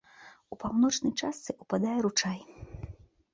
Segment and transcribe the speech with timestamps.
[0.53, 2.39] У паўночнай частцы ўпадае ручай.